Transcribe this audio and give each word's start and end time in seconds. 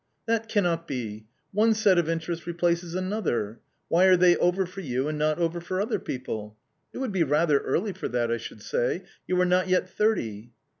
"That 0.25 0.49
cannot 0.49 0.87
be; 0.87 1.27
one 1.51 1.75
set 1.75 1.99
of 1.99 2.09
interests 2.09 2.47
replaces 2.47 2.95
another. 2.95 3.59
Why 3.87 4.05
are 4.05 4.17
they 4.17 4.35
over 4.37 4.65
for 4.65 4.81
you, 4.81 5.07
and 5.07 5.15
not 5.15 5.37
over 5.37 5.61
for 5.61 5.79
other 5.79 5.99
people? 5.99 6.57
It 6.91 6.97
would 6.97 7.11
be 7.11 7.21
rather 7.23 7.59
early 7.59 7.93
for 7.93 8.07
that, 8.07 8.31
I 8.31 8.37
should 8.37 8.63
say; 8.63 9.03
you 9.27 9.39
are 9.39 9.45
not 9.45 9.67
yet 9.67 9.87
thirty." 9.87 10.53